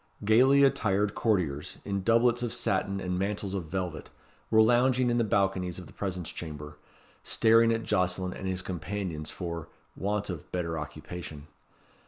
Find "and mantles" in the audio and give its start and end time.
2.99-3.53